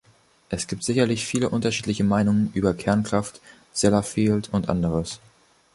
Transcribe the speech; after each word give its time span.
Es 0.49 0.65
gibt 0.65 0.83
sicherlich 0.83 1.27
viele 1.27 1.49
unterschiedliche 1.49 2.03
Meinungen 2.03 2.49
über 2.55 2.73
Kernkraft, 2.73 3.39
Sellafield 3.71 4.49
und 4.51 4.67
anderes. 4.67 5.19